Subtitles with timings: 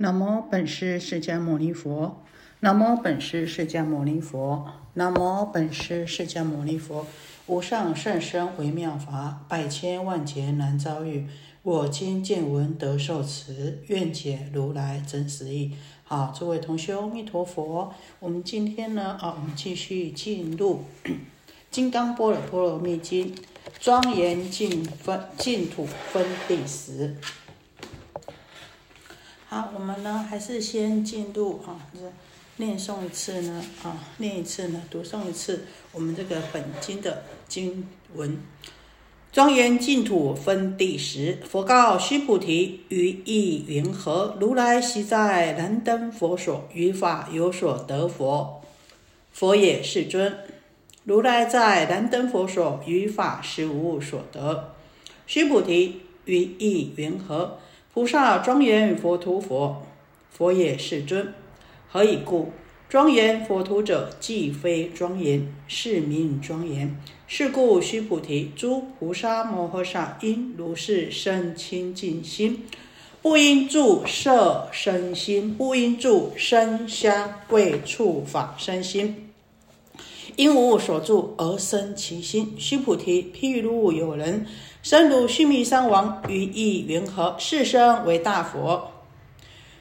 [0.00, 2.22] 南无本师释迦牟尼佛，
[2.60, 7.04] 南无本师释迦牟尼佛，南无本师释迦牟尼佛。
[7.48, 11.26] 无上甚深微妙法，百千万劫难遭遇。
[11.64, 15.74] 我今见闻得受持，愿解如来真实义。
[16.04, 17.92] 好，诸位同修，阿弥陀佛。
[18.20, 20.84] 我们今天呢，啊，我们继续进入
[21.72, 23.34] 《金刚般若波罗蜜经》
[23.80, 27.16] 庄严净分净土分第十。
[29.50, 32.00] 好，我们呢还是先进入啊，这
[32.62, 38.36] 念诵一次呢啊，念一次呢，读诵一次我们这个本经的经文。
[39.32, 44.36] 庄严净土分第十，佛告须菩提：于意云何？
[44.38, 48.60] 如来昔在燃灯佛所，于法有所得佛。
[49.32, 50.40] 佛也，世尊。
[51.04, 54.74] 如来在燃灯佛所，于法实无所得。
[55.26, 57.58] 须菩提，于意云何？
[57.98, 59.82] 菩萨庄严佛土佛，
[60.30, 61.34] 佛也世尊。
[61.88, 62.52] 何以故？
[62.88, 66.96] 庄严佛土者，既非庄严，是名庄严。
[67.26, 72.66] 是故，须菩提，诸菩萨摩诃萨应如是生清净心，
[73.20, 79.28] 不应住色身心，不应住声香味触法身心，
[80.36, 82.54] 因无所住而生其心。
[82.56, 84.46] 须菩提，譬如有人。
[84.82, 87.34] 身如须弥山王，于意云何？
[87.38, 88.92] 是身为大佛。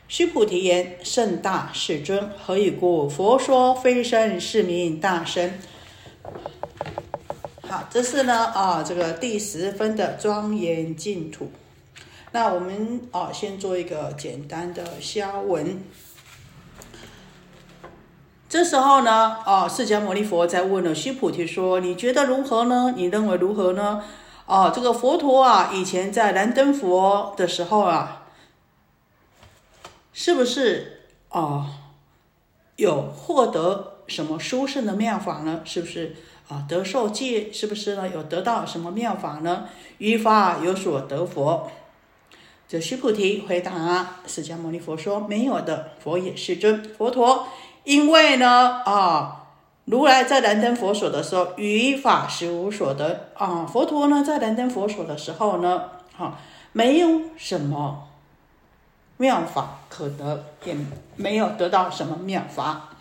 [0.08, 2.30] 须菩提言：甚大，世尊。
[2.44, 3.08] 何以故？
[3.08, 5.60] 佛说非身，是名大身。
[7.68, 11.52] 好，这是呢啊，这个第十分的庄严净土。
[12.32, 15.84] 那我们啊，先做一个简单的消文。
[18.50, 22.94] 这时候呢，啊，释迦牟尼佛在问了须菩提说：“你觉得如何呢？
[22.96, 24.04] 你认为如何呢？”
[24.48, 28.24] 哦，这个佛陀啊，以前在燃灯佛的时候啊，
[30.14, 31.68] 是不是啊
[32.78, 35.60] 有获得什么殊胜的妙法呢？
[35.66, 36.16] 是不是
[36.48, 37.52] 啊得受戒？
[37.52, 39.68] 是不是呢有得到什么妙法呢？
[39.98, 41.70] 于法有所得佛？
[42.70, 46.82] 这须菩提回答释迦牟尼佛说：没有的，佛也是尊。
[46.98, 47.50] 佛陀
[47.84, 49.37] 因为呢啊。
[49.88, 53.66] 如来在燃灯佛所的时候，于法实无所得啊。
[53.66, 56.38] 佛陀呢，在燃灯佛所的时候呢，哈，
[56.74, 58.10] 没有什么
[59.16, 60.76] 妙法可得，也
[61.16, 62.98] 没有得到什么妙法。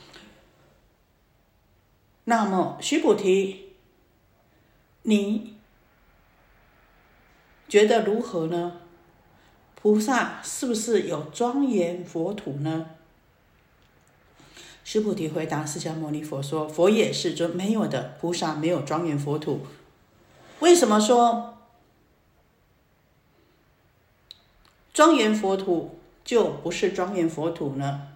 [2.22, 3.72] 那么，须菩提，
[5.02, 5.56] 你
[7.68, 8.74] 觉得如何呢？
[9.74, 12.90] 菩萨是不是有庄严佛土呢？
[14.86, 18.14] 须菩提回答释迦牟尼佛说：“佛也是尊，没有的。
[18.20, 19.66] 菩萨没有庄严佛土。
[20.60, 21.58] 为什么说
[24.94, 28.12] 庄严佛土就不是庄严佛土呢？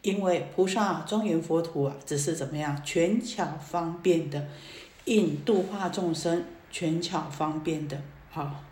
[0.00, 4.48] 因为菩萨庄严佛土啊，只是怎么样权巧方便的，
[5.04, 8.00] 应度化众生，权巧方便的，
[8.30, 8.64] 好。”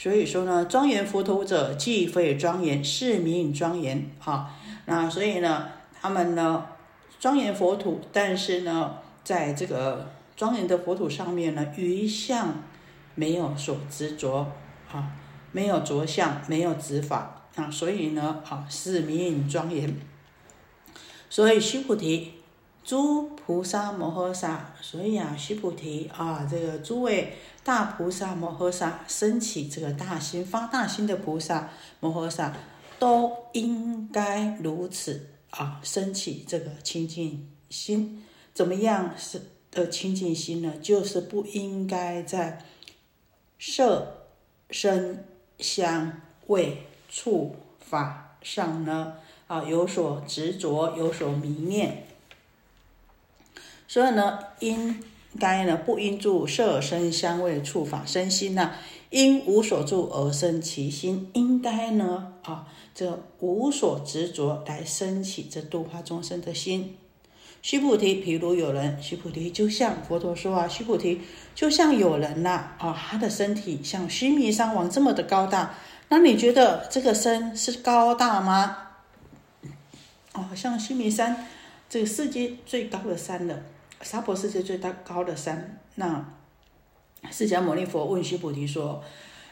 [0.00, 4.10] 所以说呢，庄严佛土者，即非庄严，是名庄严。
[4.18, 4.50] 哈，
[4.86, 5.68] 那所以呢，
[6.00, 6.64] 他们呢，
[7.18, 12.62] 庄严佛土，但是呢，在这个庄严的佛土上面呢，余相
[13.14, 14.50] 没有所执着，
[14.90, 15.12] 啊，
[15.52, 19.94] 没有着相，没有执法，啊，所以呢，啊，是名庄严。
[21.28, 22.32] 所以须菩提，
[22.82, 27.34] 诸菩萨摩诃萨，所以啊，须菩提啊，这个诸位。
[27.62, 31.68] 大菩萨摩诃萨升起这个大心发大心的菩萨
[32.00, 32.56] 摩诃萨
[32.98, 38.24] 都应该如此啊，升起这个清净心。
[38.54, 40.74] 怎么样是的清净心呢？
[40.82, 42.64] 就是不应该在
[43.58, 44.26] 色、
[44.70, 45.22] 声、
[45.58, 46.78] 香、味、
[47.10, 49.16] 触、法上呢
[49.46, 52.06] 啊有所执着，有所迷念。
[53.90, 55.02] 所以呢，应。
[55.38, 58.72] 该呢不应住色声香味触法身心呐，
[59.10, 61.30] 因无所住而生其心。
[61.34, 66.96] 应该呢啊，这无所执着来升起这度化众生的心。
[67.62, 71.20] 须菩提，譬如有人，须菩提就像佛陀说啊，须菩提
[71.54, 75.76] 就像有人呐啊，他的身体像须弥山王这么的高大，
[76.08, 78.76] 那你觉得这个身是高大吗？
[80.32, 81.46] 哦，像须弥山
[81.88, 83.62] 这个世界最高的山了。
[84.02, 86.24] 娑婆世界最大高的山，那
[87.30, 89.02] 释迦牟尼佛问须菩提说：“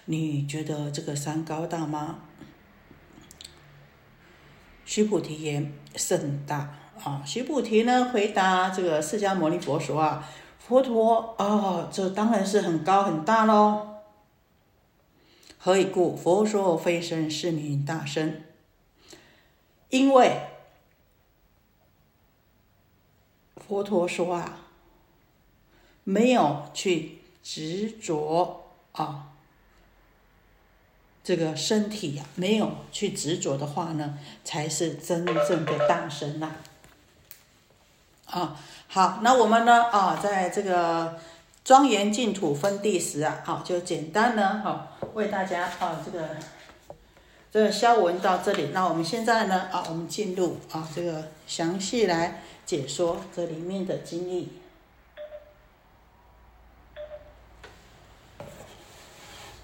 [0.06, 2.21] 你觉得这个山高大吗？”
[4.87, 6.75] 须菩提言：“甚大。”
[7.05, 10.29] 啊，须菩提呢回答这个释迦牟尼佛说：“啊，
[10.59, 13.87] 佛陀，哦，这当然是很高很大喽。”
[15.59, 16.17] 何以故？
[16.17, 18.45] 佛说非身是名大身。
[19.91, 20.48] 因为
[23.69, 24.61] 佛陀说啊，
[26.05, 29.26] 没有去执着啊，
[31.23, 36.50] 这个身体呀，没有去执着的话呢，才是真正的大神呐。
[38.25, 41.21] 啊，好，那我们呢啊，在这个
[41.62, 46.31] 庄严净土分地时啊，好，就简单呢，好，为大家啊这个。
[47.50, 49.71] 这个消文到这里，那我们现在呢？
[49.73, 54.53] 啊，我们进入啊，这个详细来解说这里面的经历。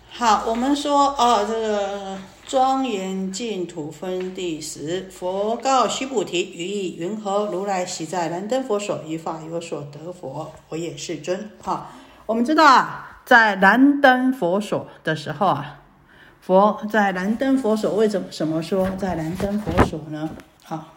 [0.08, 2.16] 好，我们说啊，这个
[2.46, 7.44] 庄严净土分第十，佛告须菩提：于意云何？
[7.52, 11.50] 如来昔在燃灯佛所，于法有所得佛，我也是尊。
[11.60, 11.90] 好，
[12.24, 15.82] 我们知道啊，在燃灯佛所的时候啊。
[16.40, 20.30] 佛在燃灯佛所，为什么什么说在燃灯佛所呢？
[20.62, 20.93] 好，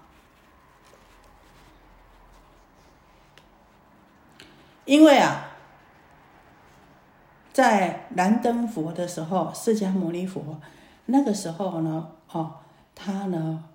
[4.88, 5.51] 因为啊，
[7.54, 10.42] 在燃灯佛的时候，释迦牟尼佛
[11.07, 12.54] 那个时候呢，哦，
[12.95, 13.66] 他呢，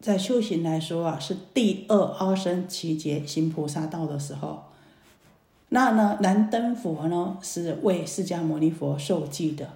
[0.00, 4.64] 在修行来说啊，是第二阿僧祇劫行菩萨道的时候，
[5.68, 9.68] 那呢，燃灯佛呢是为释迦牟尼佛受记的。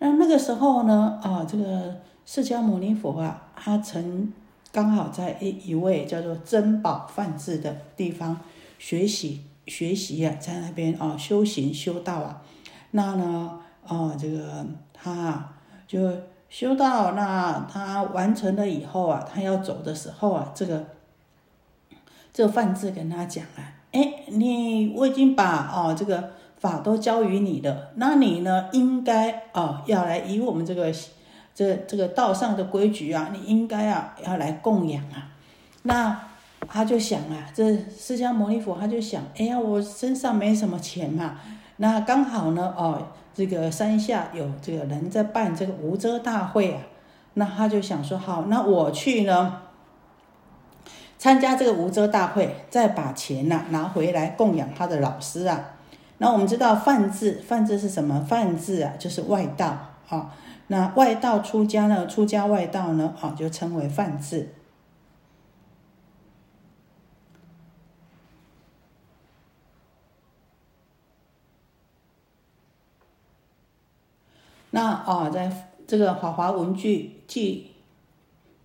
[0.00, 1.96] 那那个时候呢，啊，这个
[2.26, 4.30] 释迦牟尼佛啊，他曾
[4.70, 8.38] 刚好在一一位叫做珍宝梵志的地方
[8.78, 12.42] 学习学习啊，在那边啊修行修道啊。
[12.90, 15.54] 那呢，啊，这个他啊
[15.86, 16.10] 就
[16.48, 20.86] 修道，那他完成了以后啊，他要走的时候啊，这个
[22.32, 26.32] 这个范志跟他讲啊，哎，你我已经把哦这个。
[26.58, 28.70] 法都交于你的，那你呢？
[28.72, 30.90] 应该啊，要来以我们这个
[31.54, 35.28] 这这个道上的规矩啊，你应该啊要来供养啊。
[35.82, 36.18] 那
[36.68, 41.38] 他就想啊，这释迦牟尼佛他就想，哎呀，我身上没什么钱嘛，
[41.76, 46.80] 那刚好呢，哦，这个山下有这个人在办这个无遮大会啊，
[47.34, 49.62] 那他就想说，好，那我去呢，
[51.18, 55.72] 参加这个无遮大会，再把钱呐拿回来供养他的老师啊。
[56.18, 58.20] 那我们知道梵字，梵字是什么？
[58.20, 59.76] 梵字啊，就是外道
[60.08, 60.34] 啊。
[60.68, 62.06] 那外道出家呢？
[62.06, 63.14] 出家外道呢？
[63.20, 64.48] 啊，就称为梵字。
[74.70, 75.50] 那啊，在
[75.86, 77.72] 这个《华华文具记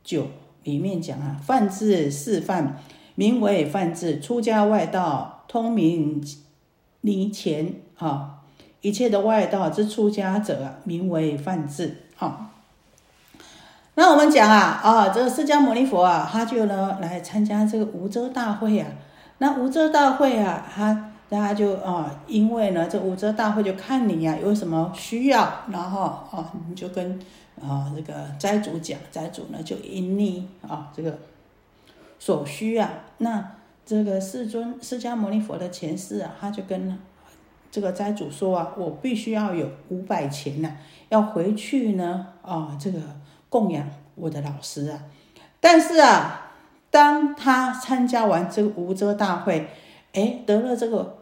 [0.04, 0.24] 九》
[0.64, 2.80] 里面讲啊，梵字示范
[3.16, 6.24] 名为梵字，出家外道通名。
[7.04, 8.42] 离前啊，
[8.82, 11.96] 一切的外道之出家者，名为梵志。
[12.20, 12.52] 啊。
[13.96, 18.88] 那我们讲啊啊，这个释迦牟尼佛啊，他就呢来参加这个无遮大会啊。
[19.40, 27.18] 那无遮大会啊，他大家就啊，因为呢这无遮大会就看你呀有什么需要，然后啊你就跟
[27.60, 31.18] 啊这个斋主讲，斋主呢就因你啊这个
[32.20, 33.52] 所需啊那。
[33.84, 36.98] 这个世尊释迦牟尼佛的前世啊，他就跟
[37.72, 40.72] 这个斋主说啊，我必须要有五百钱呐，
[41.10, 43.00] 要回去呢啊，这个
[43.50, 45.04] 供养我的老师啊。
[45.60, 46.52] 但是啊，
[46.92, 49.68] 当他参加完这个无遮大会，
[50.14, 51.18] 哎，得了这个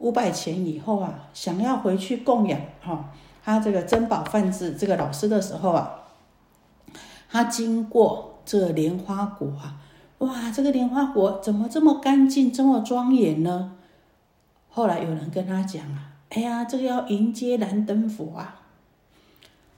[0.00, 3.10] 五百钱以后啊，想要回去供养哈
[3.42, 5.90] 他这个珍宝梵志这个老师的时候啊，
[7.30, 9.76] 他经过这莲花国啊。
[10.18, 13.72] 哇，这个莲花国怎么这么干净，这么庄严呢？
[14.68, 18.60] 后来有人跟他讲啊，哎呀，这个要迎接燃灯佛啊。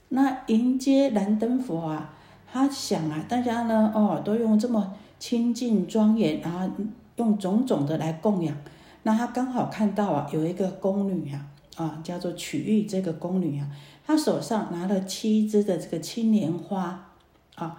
[0.09, 2.13] 那迎接燃灯佛啊，
[2.51, 6.69] 他想啊，大家呢，哦，都用这么清净庄严，然后
[7.15, 8.55] 用种种的来供养。
[9.03, 11.45] 那他刚好看到啊，有一个宫女啊，
[11.75, 13.67] 啊，叫做曲玉这个宫女啊，
[14.05, 17.09] 她手上拿了七枝的这个青莲花
[17.55, 17.77] 啊。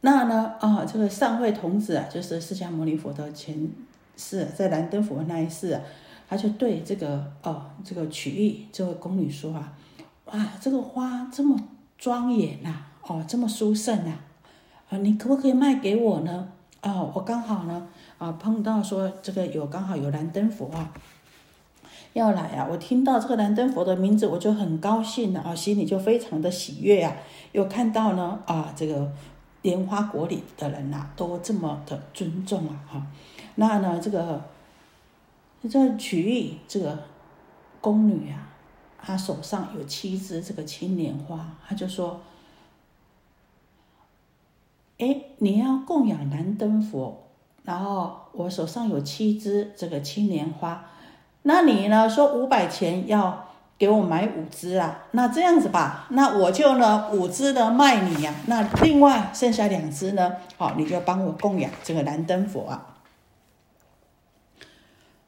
[0.00, 0.54] 那呢？
[0.60, 3.68] 啊，这个上会童子啊，就是释迦牟尼佛的前
[4.16, 5.82] 世，在燃灯佛那一世啊，
[6.28, 9.72] 他就对这个哦，这个曲玉这位宫女说啊，
[10.26, 11.58] 哇，这个花这么
[11.98, 14.12] 庄严呐，哦，这么殊胜呐，
[14.88, 16.48] 啊，你可不可以卖给我呢？
[16.80, 17.88] 哦，我刚好呢，
[18.18, 20.92] 啊，碰到说这个有刚好有燃灯佛啊，
[22.12, 27.16] 要来啊，我听到这个燃灯佛的名字，我就很高兴了啊，心里就非常的喜悦啊，
[27.52, 29.10] 又看到呢，啊，这个。
[29.62, 32.80] 莲花国里的人呐，都这么的尊重啊！
[32.88, 33.06] 哈，
[33.56, 34.40] 那呢，这个
[35.68, 36.96] 这曲玉这个
[37.80, 38.54] 宫女啊，
[39.02, 42.20] 她手上有七只这个青莲花，她就说
[44.98, 47.27] ：“哎，你要供养燃灯佛，
[47.68, 50.86] 然后我手上有七支这个青莲花，
[51.42, 55.00] 那你呢说五百钱要给我买五支啊？
[55.10, 62.86] 那这样子吧，那我就呢五支的卖你呀，那另外剩下两支呢，好，你就帮我供养这个燃灯佛啊。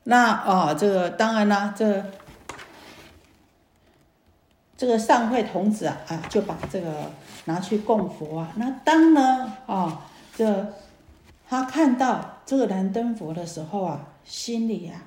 [0.04, 2.02] 那啊，这个当然啦，这。”
[4.80, 6.90] 这个上会童子啊啊，就把这个
[7.44, 8.49] 拿去供佛啊。
[8.56, 10.73] 那当呢啊，这
[11.50, 15.02] 他看到这个燃灯佛的时候啊，心里呀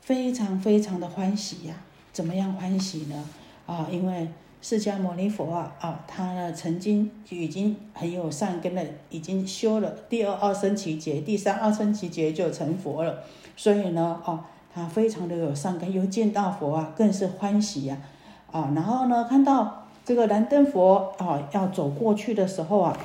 [0.00, 1.74] 非常非常的欢喜呀。
[2.14, 3.24] 怎么样欢喜呢？
[3.66, 4.26] 啊，因为
[4.62, 13.18] 释迦牟尼佛啊啊，他呢曾经已经很有善根了，已经修了第二二生奇劫，第三二生奇劫就成佛了。
[13.54, 14.40] 所以呢，哦，
[14.72, 17.98] 他非常的有善根，又见到佛啊，更是欢喜呀。
[18.50, 22.98] 啊，然后呢，看到这个燃灯佛啊，要走过去的时候啊，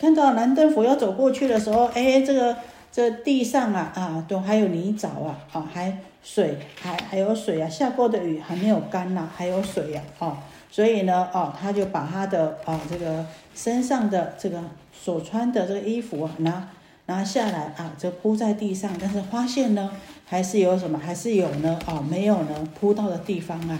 [0.00, 2.56] 看到燃灯佛要走过去的时候，哎，这个
[2.90, 10.36] 这地上啊啊，都还有泥沼啊，啊，还水还还有水啊，下过的雨还没有干呐，还有水呀，哦，
[10.70, 16.68] 所以呢，哦，他就把他的啊这个身上的这个所穿的这个衣服啊拿。
[17.06, 19.90] 拿下来啊，就铺在地上，但是发现呢，
[20.26, 23.76] 还是有什么，还是有呢，啊，没有呢，铺到的地方啊，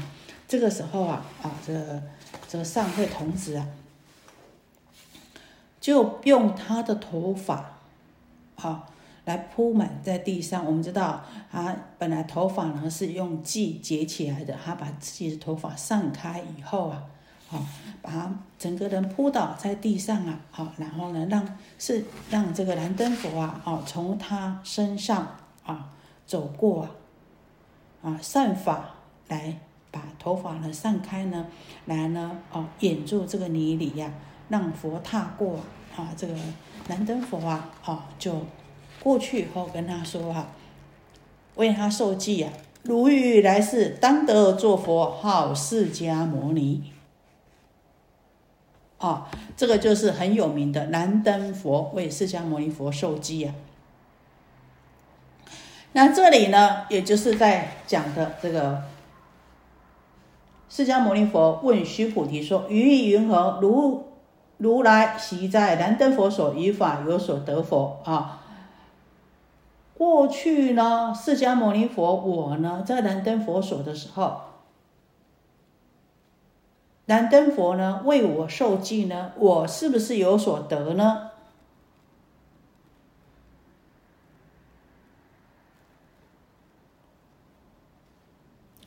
[0.49, 1.73] 这个时候啊，啊，这
[2.49, 3.65] 这个上会童子啊，
[5.81, 7.79] 就用他的头发，
[8.57, 8.85] 啊，
[9.25, 10.65] 来铺满在地上。
[10.67, 17.03] 我们知道，啊，本来头发呢是用髻结起来的，他把自己的头发散开以后啊。
[17.49, 17.61] 好，
[18.01, 25.27] 把整个人扑倒在地上啊，好，然后呢，让是让这个燃灯佛啊，哦，从他身上
[25.65, 25.91] 啊
[26.25, 26.91] 走过啊，
[28.05, 28.91] 啊，散发
[29.27, 29.59] 来
[29.91, 31.45] 把头发呢散开呢，
[31.87, 34.13] 来呢，哦，掩住这个泥里呀，
[34.51, 35.61] 让佛踏过
[35.97, 36.35] 啊，这个
[36.87, 38.45] 燃灯佛啊，哦，就
[39.03, 40.49] 过去以后跟他说啊，
[41.55, 42.53] 为他受记啊，
[42.83, 46.93] 如欲来世当得作佛，号释迦牟尼。
[48.99, 53.55] 啊，这个就是很有名的燃灯佛为释迦牟尼佛受记啊。
[55.93, 58.83] 那这里呢，也就是在讲的这个
[60.69, 63.59] 释迦牟尼佛问须菩提说：“于意云何？
[63.63, 64.10] 如
[64.61, 68.41] 如来昔在燃灯佛所于法有所得否？”啊，
[69.95, 74.43] 过去呢，释迦牟尼佛我呢在燃灯佛所的时候。
[77.07, 81.31] 燃灯佛呢为我受记呢，我是不是有所得呢？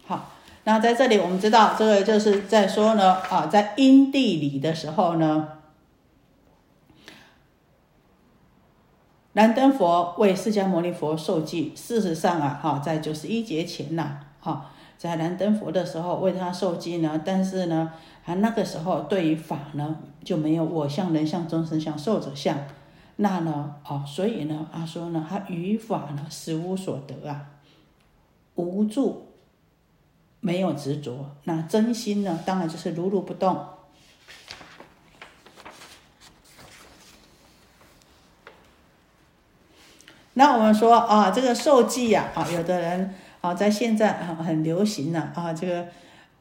[0.06, 0.30] 好，
[0.64, 5.60] 那在这里我们知道，这个就是在说呢啊，在因地里的时候呢，
[9.34, 11.74] 燃灯佛为释迦牟尼佛受记。
[11.76, 17.92] 事实上啊，哈，在九十一节前呐，哈，在燃灯佛的时候为他受记呢，但是呢。
[18.26, 22.58] 啊，那个时候对于法呢，就没有我相、人相、众生相、寿者相，
[23.18, 27.50] 那呢，哦，所以呢，他说呢，他于法呢，实无所得啊，
[28.56, 29.28] 无助，
[30.40, 33.58] 没有执着，那真心呢，当然就是如如不动。
[40.34, 45.86] 那我们说啊，这个受记呀，啊，有的人啊，在现在啊很流行呢，啊，这个。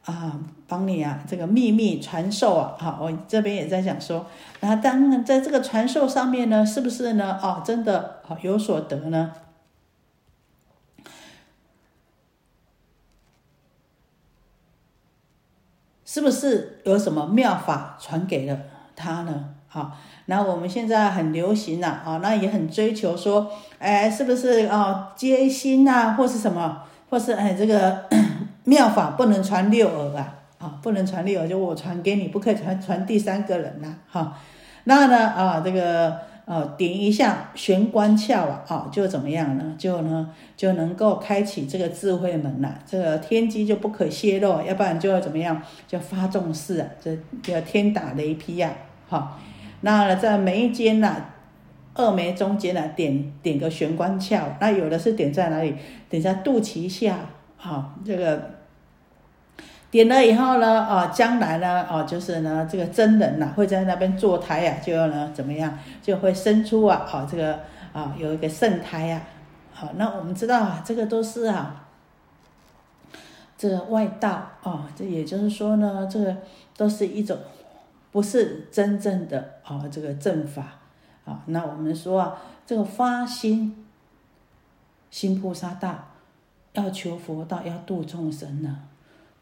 [0.05, 4.27] 啊，帮你啊，这个秘密传授啊，好，我这边也在讲说，
[4.59, 7.39] 那当然在这个传授上面呢，是不是呢？
[7.41, 9.33] 哦，真的哦有所得呢？
[16.05, 18.59] 是不是有什么妙法传给了
[18.97, 19.55] 他呢？
[19.73, 28.05] 好，那我们现在很流行呐，啊，那也很追求说，哎，是不是哦接心呐，或是什么，或是哎这个。
[28.65, 34.39] 妙法不能传六耳啊，啊，不能传六耳，就我传给你，不可以传传第三个人呐，哈。
[34.85, 39.75] 那呢，啊，这个呃，点一下玄关窍啊，啊，就怎么样呢？
[39.77, 45.61] 就呢，就能够开启这个智慧门呐，这个天机就不可泄露，要不然就要怎么样？
[45.89, 48.73] 就发重誓啊，这叫天打雷劈呀，
[49.83, 51.17] 那在眉间呐，
[51.95, 55.77] 二眉中间呢，点点个玄关窍，那有的是点在哪里？
[56.09, 57.19] 点在肚脐下。
[57.57, 58.51] 好，这个
[59.91, 67.61] 点了以后呢，啊，将来呢，哦，就是呢，这个真人呐会在那边坐胎呀，就要呢怎么样，就会生出啊，好这个
[67.93, 69.23] 啊有一个圣胎呀，
[69.73, 71.87] 好，那我们知道啊，这个都是啊，
[73.59, 74.31] 这个外道
[74.63, 76.37] 啊，这也就是说呢，这个
[76.77, 77.37] 都是一种
[78.13, 80.79] 不是真正的啊，这个正法
[81.25, 81.43] 啊。
[81.47, 83.85] 那我们说啊，这个发心
[85.11, 86.09] 心菩萨道，
[86.75, 88.83] 要求佛道，要度众生呢，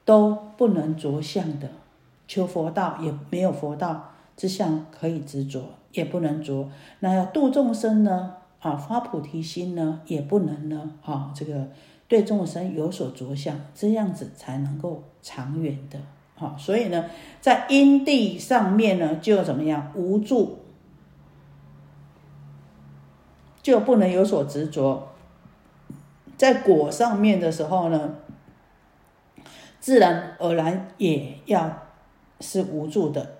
[0.04, 1.68] 都不能着相的。
[2.28, 6.70] 求佛道也没有佛道之相可以执着，也不能着。
[7.00, 8.36] 那要度众生呢？
[8.60, 10.92] 啊，发菩提心呢，也不能呢。
[11.02, 11.68] 啊，这个
[12.06, 15.98] 对众生有所着相，这样子才能够长远的。
[16.40, 17.04] 好，所以呢，
[17.40, 20.58] 在因地上面呢，就怎么样无助，
[23.62, 25.08] 就不能有所执着。
[26.36, 28.16] 在果上面的时候呢，
[29.78, 31.86] 自然而然也要。
[32.42, 33.32] 是无助的，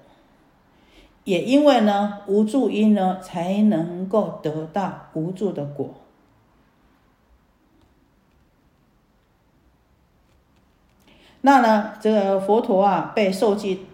[1.25, 5.88] 也因为呢无助因呢，才能够得到无助的果。
[11.42, 13.87] 那呢，这个佛陀啊被受记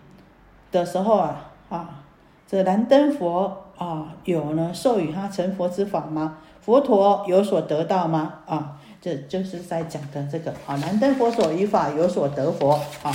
[0.73, 2.03] 的时候啊啊，
[2.47, 6.39] 这燃灯佛啊有呢授予他成佛之法吗？
[6.61, 8.41] 佛陀有所得到吗？
[8.47, 13.13] 啊，这就是在讲的这个啊，燃灯佛所于法有所得佛啊。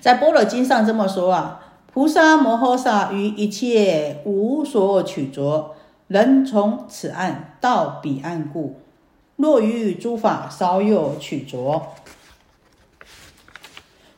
[0.00, 1.60] 在《般若经》上这么说啊，
[1.92, 5.74] 菩萨摩诃萨于一切无所取着，
[6.08, 8.76] 能从此岸到彼岸故。
[9.36, 11.82] 若于诸法稍有取着，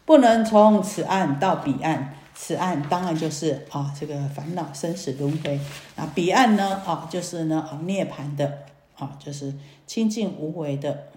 [0.06, 2.14] 不能从此岸到彼岸。
[2.34, 5.60] 此岸当然就是啊，这个烦恼生死轮回。
[5.96, 6.82] 那彼岸呢？
[6.86, 8.58] 啊，就是呢啊涅盘的
[8.98, 9.54] 啊，就是
[9.86, 11.08] 清净无为的。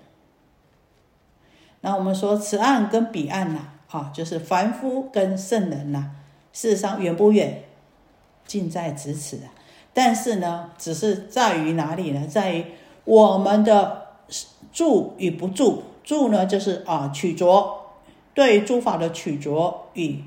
[1.81, 3.59] 那我们说此岸跟彼岸呐。
[3.91, 6.11] 啊，就是凡夫跟圣人呐，
[6.53, 7.63] 事实上远不远，
[8.45, 9.49] 近在咫尺啊。
[9.95, 12.27] 但是呢，只是在于哪里呢？
[12.27, 12.63] 在于
[13.03, 14.09] 我们的
[14.71, 15.81] 住与不住。
[16.03, 17.88] 住呢，就是啊取着，
[18.39, 20.23] 对诸法的取着与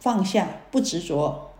[0.00, 1.50] 放下，不执着。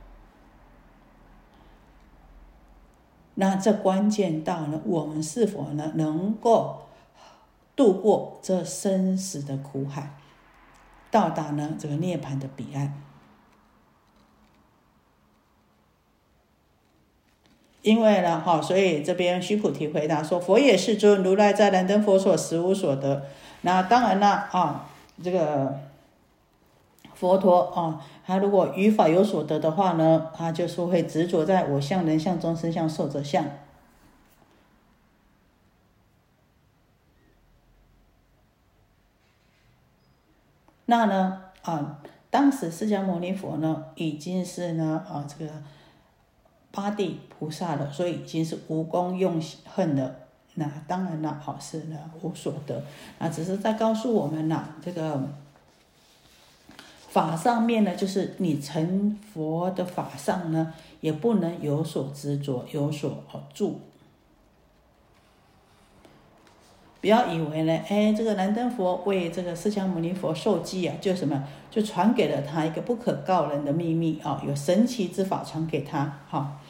[3.34, 6.78] 那这关键到呢，我们是否呢能够？
[7.76, 10.14] 度过这生死的苦海，
[11.10, 13.02] 到达呢这个涅槃的彼岸。
[17.82, 23.26] 因为呢，哈，所以这边须菩提回答说：“佛也是尊，如来在燃灯佛所实无所得。”
[23.62, 24.88] 那当然了，啊，
[25.22, 25.78] 这个
[27.14, 33.44] 佛陀啊，他如果于法有所得的话呢，他就是会执着在我相、人相、众生相、寿者相。
[40.86, 45.52] 那呢啊，当时释迦牟尼佛呢已经是呢啊这个
[46.72, 50.16] 八地菩萨了，所以已经是无功用恨了。
[50.54, 52.82] 那当然了，好是呢无所得。
[53.18, 55.18] 那只是在告诉我们呐，这个
[57.08, 63.80] 法上面呢，就是你成佛的法上呢，也不能有所执着，有所住。
[67.00, 76.60] 不要以为呢，哎，这个燃灯佛为这个释迦牟尼佛受记啊，就什么，就传给了他一个不可告人的秘密啊，有神奇之法传给他，哈。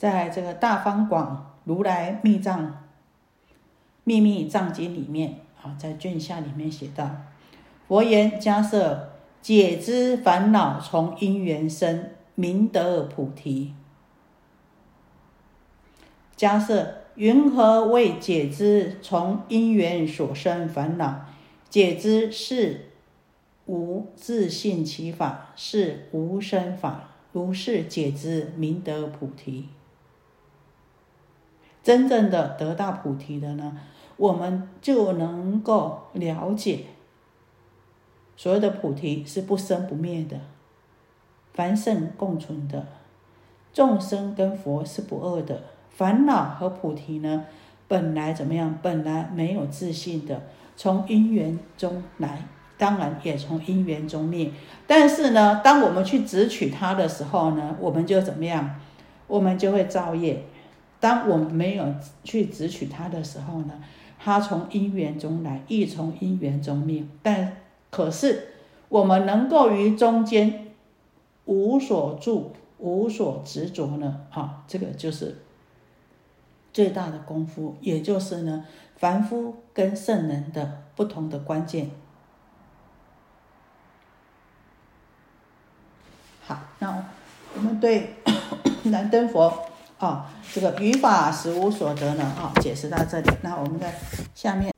[0.00, 2.88] 在这个大方广如来密藏
[4.04, 7.10] 秘密藏经里面啊，在卷下里面写道：
[7.86, 9.10] 佛言迦舍。
[9.42, 13.72] 解知烦恼从因缘生，明得菩提。
[16.36, 21.24] 假设云何为解知从因缘所生烦恼？
[21.70, 22.90] 解知是
[23.64, 27.08] 无自信其法，是无生法。
[27.32, 29.70] 如是解知，明得菩提。
[31.82, 33.76] 真正的得到菩提的呢，
[34.16, 36.84] 我们就能够了解。
[38.36, 40.40] 所有的菩提是不生不灭的，
[41.52, 42.86] 凡圣共存的，
[43.72, 45.62] 众生跟佛是不二的。
[45.90, 47.44] 烦恼和菩提呢，
[47.86, 48.78] 本来怎么样？
[48.80, 50.42] 本来没有自信的，
[50.76, 52.44] 从因缘中来，
[52.78, 54.50] 当然也从因缘中灭。
[54.86, 58.80] 但是呢，当我们去执取它的时候呢，我们就怎么样？
[59.26, 60.44] 我们就会造业。
[61.00, 63.82] 当我们没有去执取它的时候呢，
[64.18, 67.02] 它从因缘中来，亦从因缘中灭。
[67.22, 67.56] 但
[67.90, 68.48] 可是，
[68.88, 70.66] 我们能够于中间
[71.46, 74.26] 无所住、无所执着呢？
[74.30, 75.38] 哈，这个就是
[76.72, 81.90] 最大的功夫，也就是呢，凡夫跟圣人的不同的关键。
[86.46, 87.04] 好，那
[87.56, 88.16] 我们对
[88.84, 89.69] 南灯佛
[90.00, 93.30] 啊这个语法实无所得呢啊解释到这里。
[93.42, 93.94] 那我们在
[94.34, 94.74] 下面，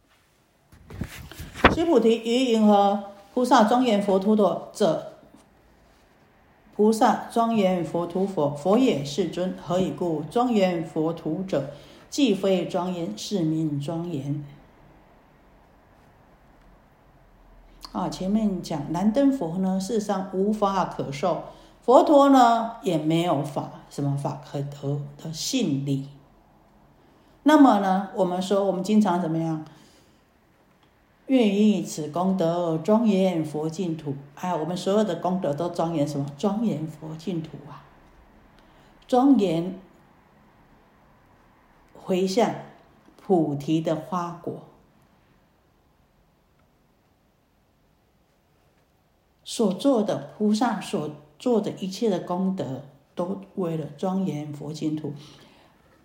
[1.75, 5.09] 须菩提，于云何菩萨庄严佛土者？
[6.75, 9.57] 菩萨庄严佛土佛，佛也世尊。
[9.63, 10.25] 何以故？
[10.31, 11.71] 庄严佛土者，
[12.11, 14.45] 既非庄严，是名庄严。
[17.93, 21.45] 啊，前面讲南灯佛呢，世上无法可受；
[21.83, 26.09] 佛陀呢，也没有法，什么法可得的信理。
[27.43, 29.65] 那么呢，我们说，我们经常怎么样？
[31.27, 34.15] 愿以此功德庄严佛净土。
[34.37, 36.27] 哎，我们所有的功德都庄严什么？
[36.39, 37.83] 庄严佛净土啊！
[39.09, 39.79] 庄严
[41.95, 42.55] 回向
[43.17, 44.63] 菩提的花果，
[49.45, 51.11] 所做的菩萨所
[51.43, 52.85] 做的一切的功德，
[53.17, 55.13] 都为了庄严佛净土。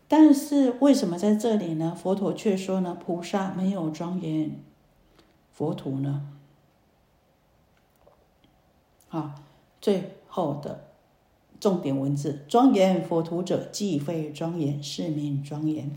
[0.08, 1.96] 但是为什么在这里呢？
[1.96, 2.98] 佛陀却说呢？
[3.00, 4.60] 菩萨没有庄严。
[5.54, 6.28] 佛土呢？
[9.10, 9.44] 啊，
[9.80, 10.86] 最后的
[11.60, 15.96] 重点文字：庄严佛土者，即非庄严，是名庄严。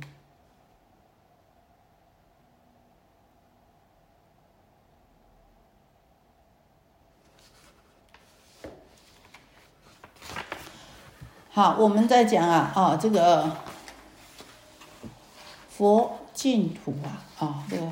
[11.61, 13.55] 好，我们在讲啊，啊，这个
[15.69, 17.83] 佛净土啊，啊，这个。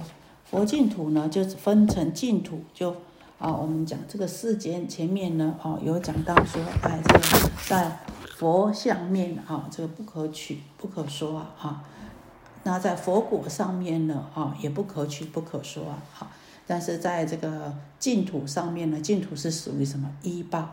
[0.50, 2.90] 佛净土呢，就是分成净土，就
[3.38, 8.00] 啊，我们讲这个世间前面呢，啊，有讲到说，哎，这个在
[8.38, 11.84] 佛相面啊，这个不可取、不可说啊，哈。
[12.62, 16.28] 那在佛果上面呢，啊，也不可取、不可说啊，哈。
[16.66, 20.70] 但是在这个净土上面呢，净土是属于什么一报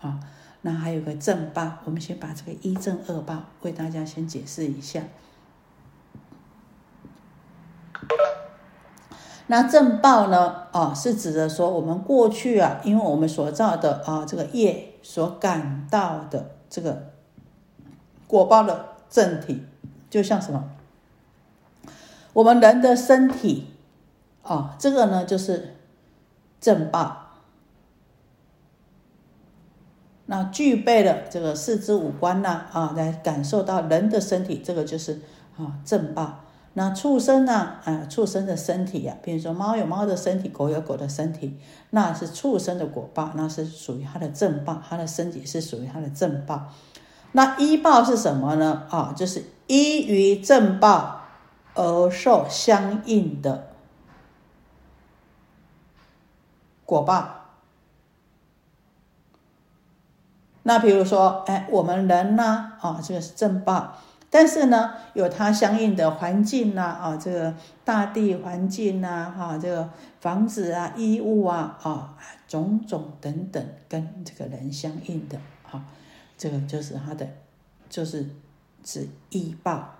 [0.00, 0.20] 啊？
[0.66, 5.00] 那还有个正报，我们先把这个一正二报为大家先解释一下。
[9.46, 10.66] 那正报呢？
[10.72, 17.12] 啊，是指的说我们过去啊，因为我们所造的啊这个业所感到的这个
[18.26, 19.62] 果报的正体，
[20.10, 20.68] 就像什么？
[22.32, 23.68] 我们人的身体
[24.42, 25.76] 啊，这个呢就是
[26.60, 27.25] 正报。
[30.26, 35.20] 那具备了这个四肢五官呢啊，来感受到人的身体，这个就是
[35.56, 36.40] 啊正报。
[36.74, 37.76] 那畜生呢？
[37.84, 41.58] 啊，畜生的身体呀，比如说猫有猫的身体，狗有狗的身体，
[41.88, 46.68] 那是畜生的果报，那是属于它的正报，它的身体是属于它的正报。
[47.32, 48.82] 那依报是什么呢？
[48.90, 51.22] 啊，就是依于正报
[51.74, 53.68] 而受相应的
[56.84, 57.45] 果报。
[60.68, 62.72] 那比如说，哎，我们人呢？
[62.80, 63.92] 啊，这个是正报。
[64.28, 69.88] 但是呢，有它相应的环境呐，啊，这个大地环境呐，哈，这个
[70.20, 75.38] 房子啊、衣物啊，啊，种种等等，跟这个人相应的，
[75.70, 75.84] 啊，
[76.36, 77.28] 这个就是它的，
[77.88, 78.28] 就是
[78.82, 79.94] 指依报，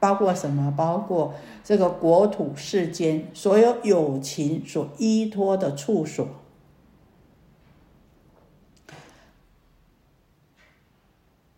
[0.00, 0.72] 包括什么？
[0.74, 6.26] 包括这个国土世间所有有情所依托的处所。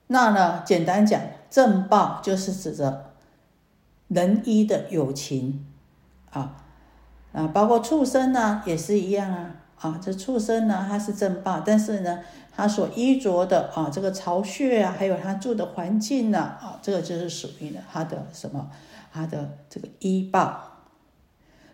[0.09, 1.21] 那呢，简单讲。
[1.49, 3.13] 正报就是指着
[4.09, 5.65] 人一的友情
[6.31, 6.57] 啊
[7.33, 12.19] 啊，包括畜生呢也是一样啊啊，这畜生呢它是正报，但是呢
[12.55, 18.69] 它所衣着的啊这个巢穴啊，还有它住的环境呢啊，这个就是属于呢它的什么？
[19.13, 20.83] 它的这个医报。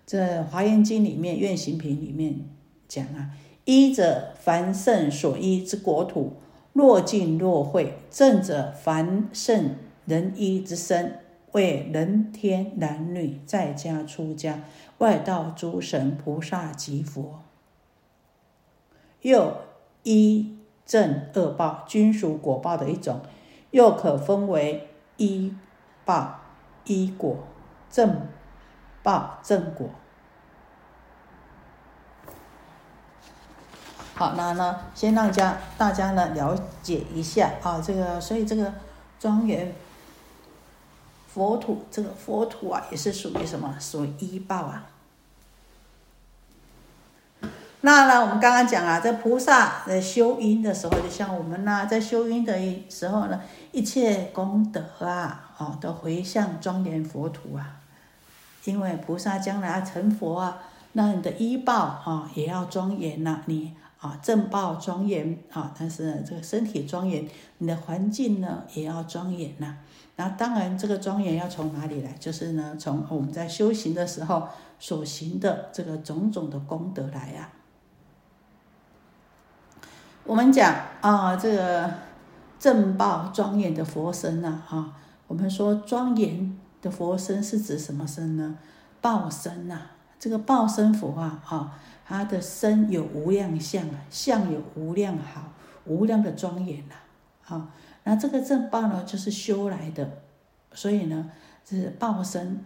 [0.07, 2.45] 这华严经里面《愿行品》里面
[2.87, 3.31] 讲啊，
[3.65, 6.37] 依者凡圣所依之国土。
[6.73, 11.21] 若尽若会，正者凡圣人一之身，
[11.53, 14.61] 为人天男女在家出家
[14.99, 17.43] 外道诸神菩萨及佛。
[19.21, 19.59] 又
[20.03, 20.57] 一
[20.87, 23.21] 正恶报，均属果报的一种，
[23.71, 25.55] 又可分为一
[26.05, 26.41] 报、
[26.85, 27.37] 一果、
[27.91, 28.29] 正
[29.03, 29.91] 报、正果。
[34.15, 38.73] 好，那呢，先让家大家呢了解一下啊，这个，所以这个
[39.19, 39.75] 庄严
[41.33, 43.75] 佛土，这个佛土啊，也是属于什么？
[43.81, 44.85] 属于依报啊。
[47.81, 53.41] 那呢，我们刚刚讲啊，在菩萨在修因的时候，就像我们呢，在修因的时候呢，
[53.73, 57.81] 一切功德啊，哦，都回向庄严佛土啊，
[58.65, 60.59] 因为菩萨将来成佛啊。
[60.93, 67.27] 那你的医报啊也要庄严呐，你啊正报庄严啊，但是呢这个身体庄严，
[67.59, 69.77] 你的环境呢也要庄严呐。
[70.17, 72.13] 那当然这个庄严要从哪里来？
[72.19, 77.49] 就是呢从我们在修行的时候所行的这个种种的功德来呀。
[80.25, 81.91] 我们讲啊这个
[82.59, 84.97] 正报庄严的佛身呐啊，
[85.29, 88.59] 我们说庄严的佛身是指什么身呢？
[89.01, 89.83] 报身呐。
[90.21, 91.73] 这个报身佛啊，哈，
[92.13, 95.51] 他的身有无量相啊，相有无量好，
[95.87, 96.95] 无量的庄严呐，
[97.47, 97.71] 啊，
[98.05, 100.19] 那这个正报呢，就是修来的，
[100.75, 101.31] 所以呢，
[101.67, 102.63] 是报身，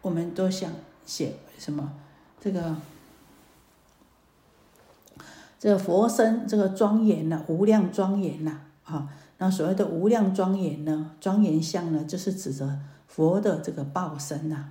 [0.00, 0.70] 我们都想
[1.04, 1.92] 写什么？
[2.40, 2.76] 这个
[5.58, 12.78] 这个佛身，这个庄严呐，无量庄严呐，啊，那所谓的无量庄严呢，庄严相呢，就是指着
[13.08, 14.70] 佛的这个报身呐。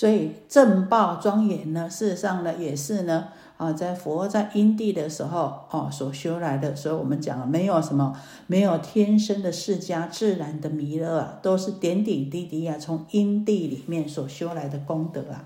[0.00, 6.74] 所以正报庄严呢，事实上呢，也是呢，啊，在佛在因地的时候，哦，所修来的。
[6.74, 15.44] 所以我们讲，没有什么，没有天生的世家，自然的弥勒啊，都是点点滴滴啊，从因地里面所修来的功德啊。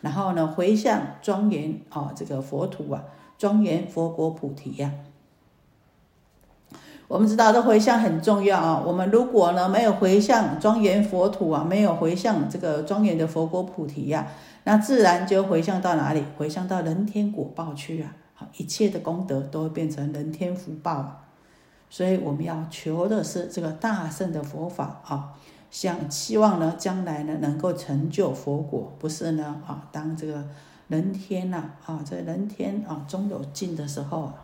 [0.00, 3.04] 然后呢，回向庄严哦，这个佛土啊，
[3.38, 4.90] 庄严佛国菩提呀。
[7.08, 8.82] 我们知道这回向很重要啊！
[8.86, 14.26] 我们如果呢没有回向庄严佛土啊，没有回向这个庄严的佛国菩提呀，
[14.64, 16.24] 那自然就回向到哪里？
[16.38, 18.16] 回向到人天果报去啊！
[18.32, 21.24] 好，一切的功德都会变成人天福报。
[21.90, 25.34] 所以我们要求的是这个大圣的佛法啊，
[25.70, 30.42] 想希望呢将来呢能够成就佛果，不是呢啊当这个
[30.88, 34.34] 人天呐啊在人天啊终有尽的时候啊。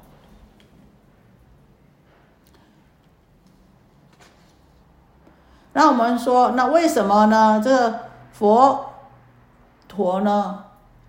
[5.79, 7.61] 那我们说，那为什么呢？
[7.63, 8.01] 这个
[8.33, 8.95] 佛
[9.87, 10.65] 陀呢，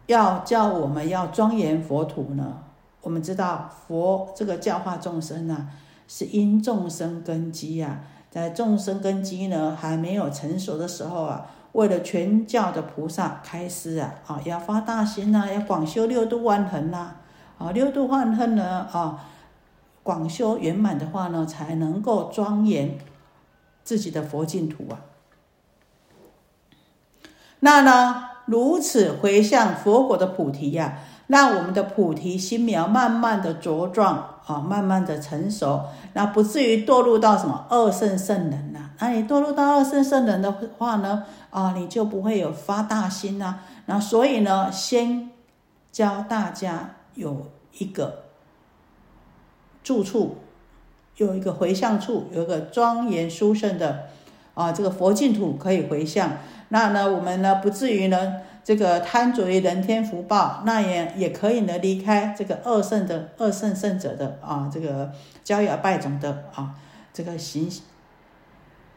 [0.05, 2.59] 要叫我们要庄严佛土呢？
[3.01, 5.69] 我们知道，佛这个教化众生呢，
[6.07, 17.13] 是因众生根基呀，在众生根基呢还没有成熟的时候啊，为了全教的菩萨开示啊，啊，要发大心呐，要广修六度万恒呐，
[17.57, 19.19] 啊，六度万恒呢，啊，
[20.03, 22.95] 广修圆满的话呢，才能够庄严。
[23.89, 25.01] 自己的佛净土啊，
[27.61, 38.91] 那呢，如此回向佛果的菩提呀，让我们的菩提心苗慢慢的茁壮啊，慢慢的成熟，那不至于堕入到什么二圣圣人呐。
[38.99, 43.61] 那你堕入到二圣圣人的话呢，啊，你就不会有发大心呐。
[43.87, 45.31] 那所以呢，先
[45.91, 47.47] 教大家有
[47.79, 48.25] 一个
[49.81, 50.37] 住处。
[51.25, 54.05] 有一个回向处，有一个庄严殊胜的
[54.53, 56.37] 啊，这个佛净土可以回向。
[56.69, 65.11] 那呢，我们呢不至于呢这个贪着于人天福报，那也也可以呢离开这个二圣的二圣圣者的啊这个
[65.43, 66.73] 交友拜种的啊
[67.11, 67.69] 这个行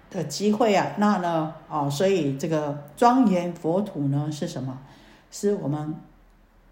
[0.09, 0.93] 的机会啊。
[0.99, 4.79] 那呢啊，所以这个庄严佛土呢是什么？
[5.33, 5.97] 是我们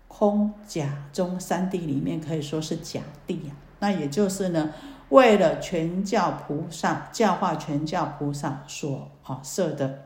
[0.06, 3.50] 空假中三地里面可以说是假地啊。
[3.80, 4.70] 那也就是呢。
[5.10, 10.04] 为了全教菩萨教化全教菩萨所啊设的，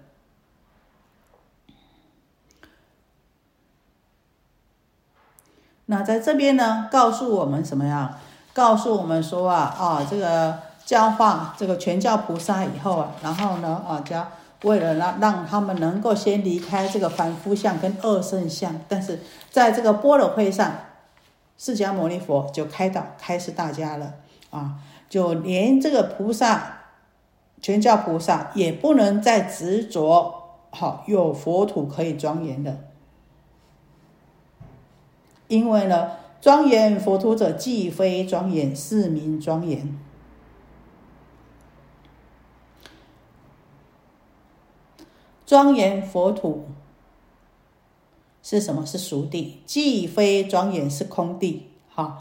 [5.86, 8.18] 那在这边呢，告诉我们什么呀？
[8.54, 14.26] 告诉我们说啊啊，这个教化这个全教菩萨以后啊，然后呢啊，教
[14.62, 20.72] 为了让让他们能够先离开这个凡夫相跟恶圣相，但是在这个波罗会上，
[21.58, 24.14] 释迦牟尼佛就开导开示大家了
[24.48, 24.76] 啊。
[25.14, 26.86] 就连这个菩萨，
[27.62, 32.80] 全教菩萨也不能再执着，好有佛土可以庄严的，
[35.46, 39.96] 因为呢，庄严佛土者，既非庄严，是名庄严。
[45.46, 46.66] 庄严佛土
[48.42, 48.84] 是什么？
[48.84, 51.70] 是熟地，既非庄严，是空地。
[51.88, 52.20] 好。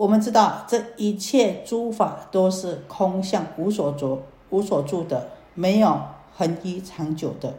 [0.00, 6.00] 我们知道这一切诸法都是空相，无所着、无所住的，没有
[6.34, 7.58] 恒一长久的。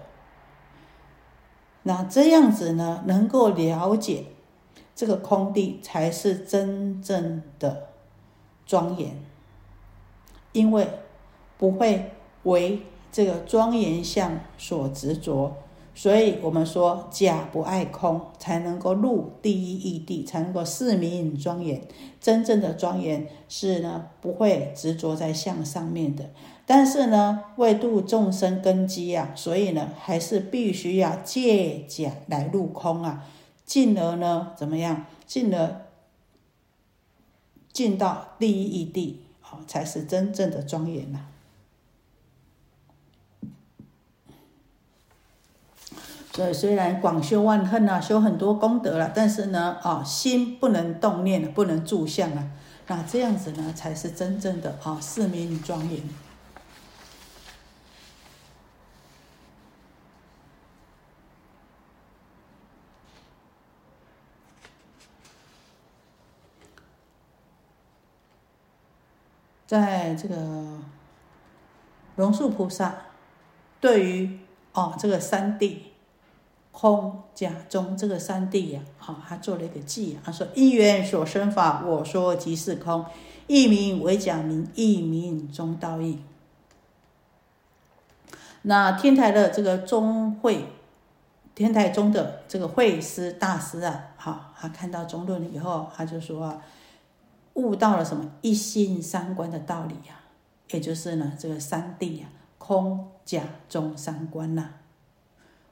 [1.84, 4.26] 那这样子呢，能够了解
[4.96, 7.90] 这个空地，才是真正的
[8.66, 9.24] 庄严，
[10.52, 10.88] 因为
[11.60, 15.58] 不会为这个庄严相所执着。
[15.94, 21.82] 所以我们说假不爱空，才能够入第一义地，才能够四名庄严。
[22.20, 26.30] 真正的庄严是呢，不会执着在相上面的。
[26.66, 33.26] 但是呢，为度众生根基啊，所以呢，还是必须要借假来入空啊，
[33.66, 35.06] 进而呢，怎么样？
[35.28, 35.82] 进而
[37.74, 41.26] 进到第一义地，好，才是真正的庄严呐。
[46.34, 52.48] 所以虽然广修万恨啊，修很多功德了，但是呢，啊，心不能动念，不能住相啊，
[52.88, 56.02] 那这样子呢，才是真正的啊，四明庄严。
[69.68, 70.36] 在这个
[72.16, 72.94] 龙树菩萨
[73.80, 74.40] 对于
[74.74, 75.78] 哦这个三谛
[76.72, 83.06] 空假中这个三谛呀，好，他做了一个记，他说：因缘所生法，我说即是空，
[83.48, 86.20] 一名为假名，一名中道义。
[88.64, 90.66] 那天台的这个中会，
[91.54, 96.62] 天台中的这个会师大师啊，好，他看到中论以后，他就说啊。
[97.56, 100.22] 悟到了什么一心三观的道理呀？
[100.70, 104.70] 也就是呢，这个三谛呀，空、假、中三观呐。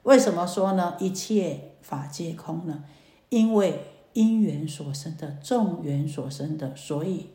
[0.02, 0.96] 为什么说呢？
[0.98, 2.84] 一切法皆空呢？
[3.28, 3.84] 因为
[4.14, 7.30] 因缘所生的，众缘所生的，所以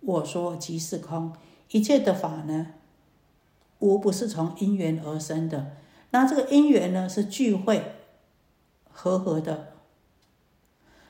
[0.00, 1.32] 我说即是空。
[1.70, 2.66] 一切的法呢，
[3.78, 5.76] 无不是从因缘而生的。
[6.10, 7.92] 那这个因缘呢，是聚会
[8.90, 9.68] 和合的。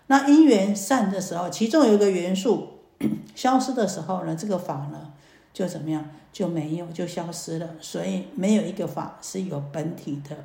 [0.09, 2.69] 那因缘散的时候，其中有一个元素
[3.35, 5.15] 消失的时候呢，这个法呢
[5.53, 7.77] 就怎么样就没有，就消失了。
[7.81, 10.37] 所以没有一个法是有本体的，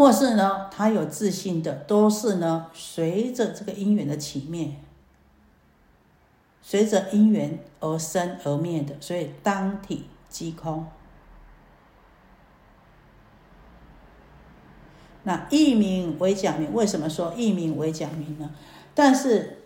[0.00, 4.76] 或是呢他有自信的，都是呢随着这个因缘的起灭，
[6.62, 8.98] 随着因缘而生而灭的。
[8.98, 10.86] 所以当体即空。
[15.24, 18.54] 那一名为假名，为什么说一名为假名呢？
[18.94, 19.64] 但是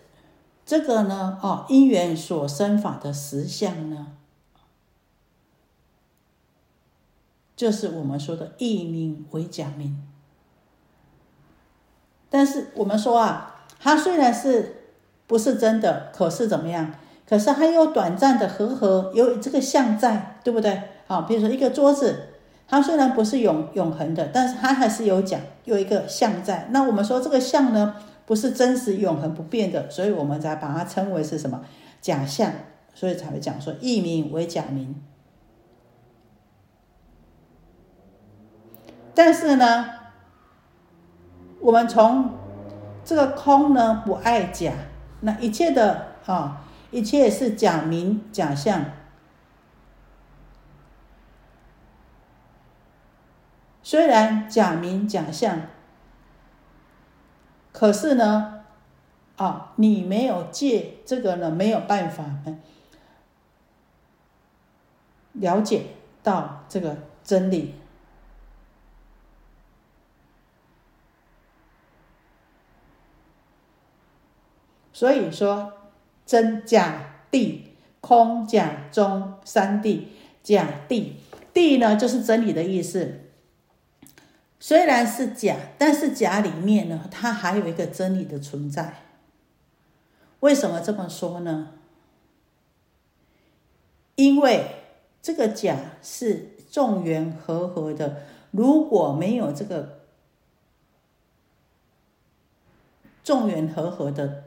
[0.66, 4.16] 这个呢，哦，因缘所生法的实相呢，
[7.54, 10.04] 就是我们说的一名为假名。
[12.34, 14.90] 但是我们说啊，它虽然是
[15.28, 16.92] 不是真的，可是怎么样？
[17.28, 20.82] 可是还有短暂的和合，有这个相在，对不对？
[21.06, 22.30] 好，比如说一个桌子。
[22.66, 26.66] 它虽然不是永永恒的，但是它还是有讲有一个相在。
[26.70, 27.94] 那我们说这个相呢，
[28.26, 31.62] 不是真实永恒不变的，所以我们才把它称为是什么
[32.00, 32.50] 假象，
[32.94, 35.00] 所以才会讲说异名为假名。
[39.14, 39.84] 但是呢，
[41.64, 42.30] 我们从
[43.06, 44.70] 这个空呢不爱假，
[45.20, 48.84] 那一切的啊，一切是假名假象。
[53.82, 55.62] 虽然假名假相，
[57.72, 58.64] 可是呢，
[59.36, 62.24] 啊，你没有借这个呢，没有办法
[65.32, 65.86] 了解
[66.22, 67.76] 到这个真理。
[74.94, 75.72] 所以说，
[76.24, 77.62] 真假谛，
[78.00, 80.04] 空假中三谛，
[80.42, 81.14] 假谛
[81.52, 83.20] 谛呢，就是真理的意思。
[84.60, 89.02] 虽然是假，但是假里面呢，它还有一个真理的存在。
[90.40, 91.72] 为什么这么说呢？
[94.14, 94.76] 因为
[95.20, 100.02] 这个假是众缘和合的，如果没有这个
[103.24, 104.44] 众缘和合的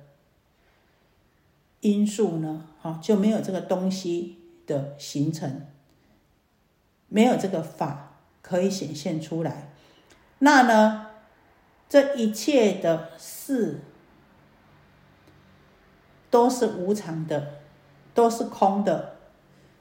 [1.81, 5.65] 因素呢，啊，就没有这个东西的形成，
[7.07, 9.73] 没有这个法可以显现出来。
[10.39, 11.03] 那呢？
[11.89, 13.79] 这一切的事
[16.29, 17.61] 都是无常的，
[18.13, 19.13] 都是空的。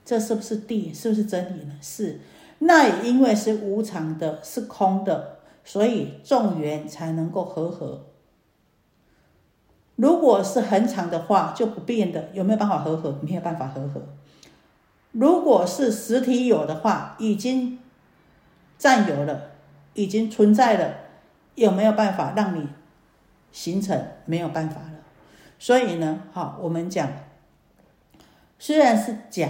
[0.04, 0.94] 这是不是地？
[0.94, 1.74] 是不是真理呢？
[1.82, 2.20] 是。
[2.60, 8.06] 那也因为是无常的，是空的，所以众缘才能够和合。
[9.96, 13.18] 如果是恒常的话，就不变的，有没有办法和合？
[13.20, 14.00] 没有办法和合。
[15.12, 17.78] 如果是实体有的话，已经
[18.78, 19.50] 占有了。
[19.94, 20.94] 已经存在了，
[21.54, 22.68] 有没有办法让你
[23.50, 23.98] 形成？
[24.26, 24.98] 没有办法了。
[25.58, 27.08] 所以呢，好，我们讲，
[28.58, 29.48] 虽然是假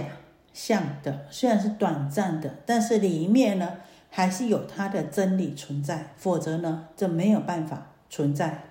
[0.53, 3.73] 象的，虽然是短暂的，但是里面呢，
[4.09, 6.13] 还是有它的真理存在。
[6.15, 8.66] 否则呢，这没有办法存在。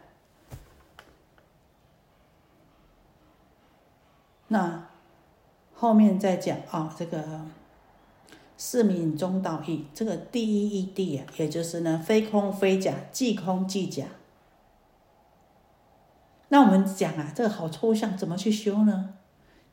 [4.48, 4.86] 那
[5.74, 7.22] 后面再讲啊，这个
[8.56, 14.04] 四名中道义，这个第一义谛啊，也就是呢，非空非假，即空即假。
[16.48, 19.14] 那我们讲啊，这个好抽象，怎么去修呢？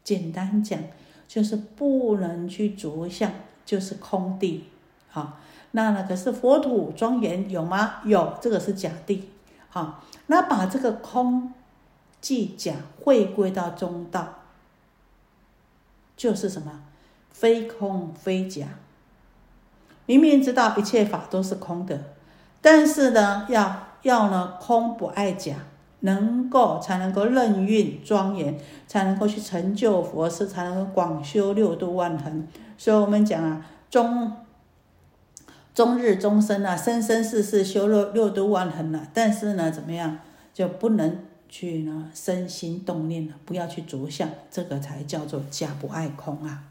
[0.03, 0.79] 简单讲，
[1.27, 3.31] 就是不能去着相，
[3.63, 4.61] 就是空谛。
[5.07, 5.37] 好，
[5.71, 8.01] 那那可是佛土庄严有吗？
[8.03, 9.21] 有，这个是假谛。
[9.69, 11.53] 好，那把这个空
[12.19, 14.42] 即假回归到中道，
[16.15, 16.83] 就是什么？
[17.31, 18.67] 非空非假。
[20.05, 21.99] 明明知道一切法都是空的，
[22.61, 25.55] 但是呢，要要呢，空不爱假。
[26.05, 32.45] 能够才能够任运庄严，才能够去成就佛事，才能够广修六度万恒。
[32.77, 34.33] 所以我们讲啊，终
[35.73, 39.07] 终日终身啊，生生世世修六六度万恒了。
[39.13, 40.19] 但是呢，怎么样
[40.53, 41.19] 就不能
[41.53, 42.09] 去呢？
[42.15, 46.63] 身心动念了，不要去着相，这个才叫做假不爱空啊。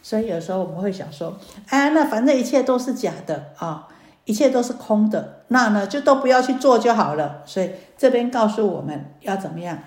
[0.00, 3.88] 所以有时候我们会想说，哎，那反正一切都是假的啊，
[4.24, 7.42] 一切都是空的，那呢就都不要去做就好了。
[7.44, 9.82] 所以这边告诉我们要怎么样？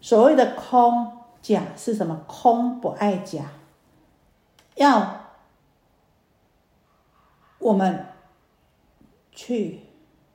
[0.00, 1.10] 所谓的空
[1.42, 2.22] 假是什么？
[2.28, 3.46] 空不爱假，
[4.76, 5.22] 要
[7.58, 8.06] 我们
[9.32, 9.80] 去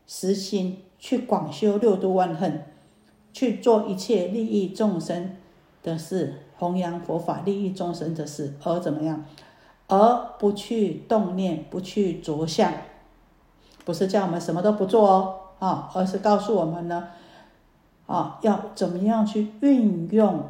[0.05, 2.65] 实心，去广修六度万恨，
[3.31, 5.37] 去做一切利益众生
[5.83, 6.41] 的事。
[6.59, 9.23] 弘扬佛法、利益众生的事，而怎么样？
[9.87, 12.73] 而不去动念，不去着相，
[13.85, 17.09] 不是叫我们什么都不做哦，啊，而是告诉我们呢，
[18.07, 20.49] 啊，要怎么样去运用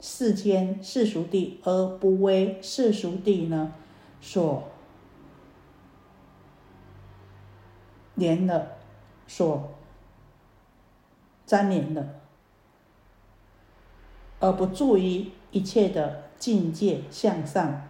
[0.00, 3.74] 世间世俗谛，而不为世俗谛呢
[4.22, 4.64] 所
[8.20, 8.76] 连了，
[9.26, 9.68] 所
[11.46, 12.20] 粘连的。
[14.38, 17.88] 而不注意一切的境界向上，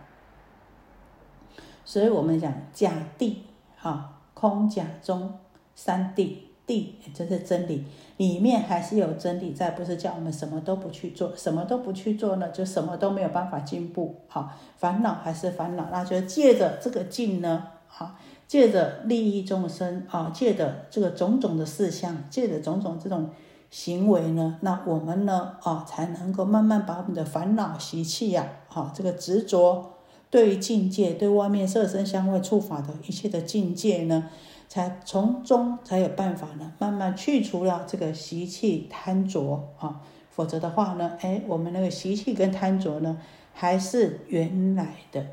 [1.85, 3.37] 所以我们讲假谛，
[3.77, 5.39] 哈，空假中
[5.77, 7.85] 三谛，谛这是真理，
[8.17, 18.17] 里面还是有真理在，不是叫我们什么都不去做，什么都不去做呢，就什么都没有办法进步，哈，烦恼还是烦恼，那就借着这个境呢，哈，
[18.51, 23.31] 借着利益众生，啊，借着这个种种的事项，借着种种这种。
[23.71, 24.59] 行为呢？
[24.63, 25.57] 那我们呢？
[25.63, 28.45] 啊，才能够慢慢把我们的烦恼习气呀，
[28.75, 29.93] 啊，这个执着
[30.29, 34.29] 对于境界、对外面色身香味触法的一切的境界呢，
[34.69, 40.01] 才从中才有办法呢，慢慢去除了这个习气贪着啊。
[40.29, 43.19] 否则的话呢，哎，我们那个习气跟贪着呢，
[43.55, 45.25] 还是原来的，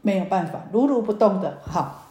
[0.00, 1.58] 没有办法如如不动的。
[1.60, 2.06] 好。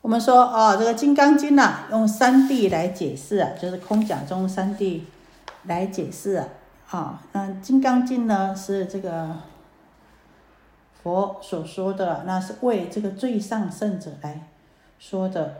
[0.11, 5.03] 我们说哦，这个《金刚经》呢，用三谛来解释啊，就是空假中三谛
[5.63, 6.47] 来解释啊。
[6.89, 9.33] 啊，那《金刚经》呢是这个
[11.01, 14.49] 佛所说的，那是为这个最上圣者来
[14.99, 15.55] 说的。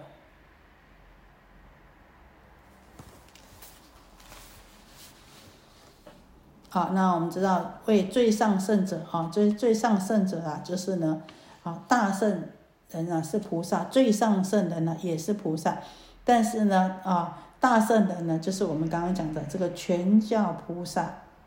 [6.67, 11.21] 好，那我们知道为最上圣者啊，最最上圣者啊，就是呢，
[11.63, 12.49] 啊大圣。
[12.91, 15.79] 人啊是菩萨，最上圣人呢也是菩萨，
[16.23, 21.01] 但是呢啊大圣人呢就是我们刚刚讲的这个全教菩萨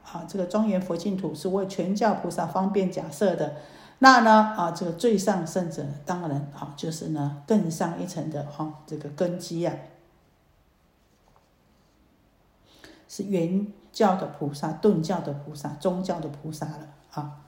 [0.05, 3.57] 啊，这个庄严佛净土是为全教菩萨方便假设的。
[4.01, 9.75] 那呢啊这个最上圣者当然啊就是呢更上一层的哈这个根基啊，
[13.09, 17.44] 是原教的菩萨、顿教的菩萨、宗教的菩萨了啊。